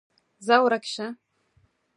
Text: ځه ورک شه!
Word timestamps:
ځه 0.45 0.55
ورک 0.63 0.83
شه! 0.93 1.07